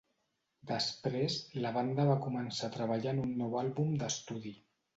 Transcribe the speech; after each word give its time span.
Després, 0.71 1.35
la 1.67 1.73
banda 1.75 2.07
va 2.13 2.17
començar 2.25 2.71
a 2.73 2.77
treballar 2.79 3.15
en 3.15 3.23
un 3.29 3.39
nou 3.45 3.57
àlbum 3.63 3.95
d'estudi. 4.05 4.59